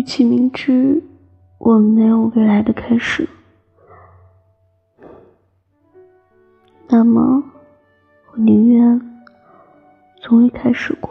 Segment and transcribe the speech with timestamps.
[0.00, 1.02] 与其明知
[1.58, 3.28] 我们没有未来的开始，
[6.88, 7.44] 那么
[8.32, 8.98] 我宁愿
[10.22, 11.10] 从未开始过。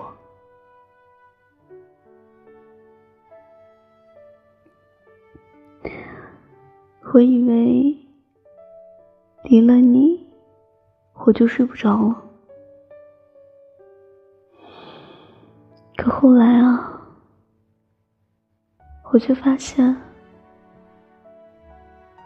[7.13, 7.95] 我以为
[9.43, 10.27] 离了你，
[11.27, 12.23] 我就睡不着了。
[15.95, 16.88] 可后来啊，
[19.11, 19.95] 我却发现，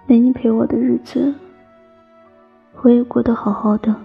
[0.05, 1.33] 没你陪我的日子，
[2.81, 3.95] 我也过得好好的。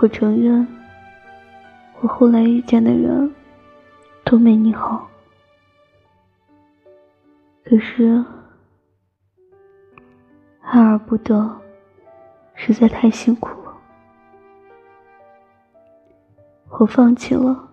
[0.00, 0.66] 我承认，
[2.00, 3.32] 我后来遇见的人，
[4.24, 5.08] 都没你好。
[7.64, 8.24] 可是，
[10.62, 11.60] 爱而不得，
[12.54, 13.72] 实在太辛苦了。
[16.70, 17.71] 我放弃了，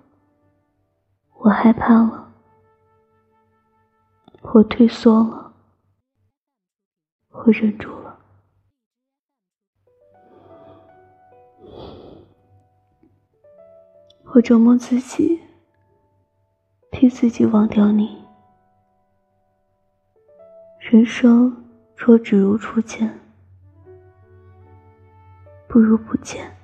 [1.42, 2.34] 我害怕了，
[4.42, 5.54] 我退缩了，
[7.30, 8.20] 我忍住了。
[14.34, 15.42] 我折磨自己，
[16.92, 18.22] 替自己忘掉你。
[20.80, 23.18] 人生若只如初见，
[25.70, 26.59] 不如不见。